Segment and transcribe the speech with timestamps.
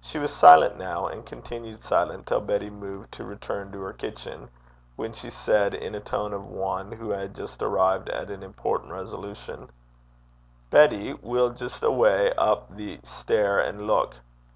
[0.00, 4.48] She was silent now, and continued silent till Betty moved to return to her kitchen,
[4.94, 8.92] when she said, in a tone of one who had just arrived at an important
[8.92, 9.68] resolution:
[10.70, 14.14] 'Betty, we'll jist awa' up the stair an' luik.'